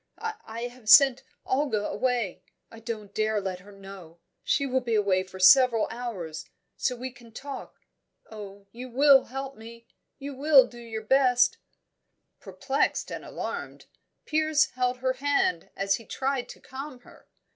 "I 0.17 0.61
have 0.63 0.89
sent 0.89 1.21
Olga 1.45 1.85
away 1.87 2.41
I 2.71 2.79
daren't 2.79 3.15
let 3.19 3.59
her 3.59 3.71
know 3.71 4.17
she 4.43 4.65
will 4.65 4.79
be 4.81 4.95
away 4.95 5.21
for 5.21 5.39
several 5.39 5.87
hours, 5.91 6.49
so 6.75 6.95
we 6.95 7.11
can 7.11 7.31
talk 7.31 7.79
oh, 8.31 8.65
you 8.71 8.89
will 8.89 9.25
help 9.25 9.55
me 9.57 9.85
you 10.17 10.33
will 10.33 10.65
do 10.65 10.79
your 10.81 11.03
best" 11.03 11.59
Perplexed 12.41 13.11
and 13.11 13.23
alarmed, 13.23 13.85
Piers 14.25 14.71
held 14.71 14.97
her 15.01 15.13
hand 15.13 15.69
as 15.75 15.97
he 15.97 16.05
tried 16.07 16.49
to 16.49 16.59
calm 16.59 17.01
her. 17.01 17.27